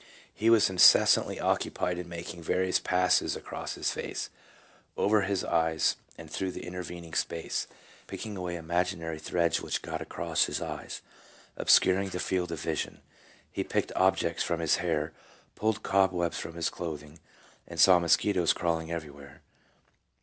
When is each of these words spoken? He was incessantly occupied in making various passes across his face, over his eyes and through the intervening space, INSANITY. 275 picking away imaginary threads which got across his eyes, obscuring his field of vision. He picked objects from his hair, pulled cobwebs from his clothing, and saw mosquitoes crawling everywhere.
He 0.33 0.49
was 0.49 0.67
incessantly 0.67 1.39
occupied 1.39 1.99
in 1.99 2.09
making 2.09 2.41
various 2.41 2.79
passes 2.79 3.35
across 3.35 3.75
his 3.75 3.91
face, 3.91 4.31
over 4.97 5.21
his 5.21 5.43
eyes 5.43 5.95
and 6.17 6.27
through 6.27 6.53
the 6.53 6.65
intervening 6.65 7.13
space, 7.13 7.67
INSANITY. 8.11 8.33
275 8.33 8.33
picking 8.33 8.37
away 8.37 8.55
imaginary 8.55 9.19
threads 9.19 9.61
which 9.61 9.83
got 9.83 10.01
across 10.01 10.45
his 10.45 10.59
eyes, 10.59 11.03
obscuring 11.55 12.09
his 12.09 12.23
field 12.23 12.51
of 12.51 12.59
vision. 12.59 13.03
He 13.51 13.63
picked 13.63 13.91
objects 13.95 14.41
from 14.41 14.59
his 14.59 14.77
hair, 14.77 15.13
pulled 15.53 15.83
cobwebs 15.83 16.39
from 16.39 16.55
his 16.55 16.71
clothing, 16.71 17.19
and 17.67 17.79
saw 17.79 17.99
mosquitoes 17.99 18.53
crawling 18.53 18.91
everywhere. 18.91 19.43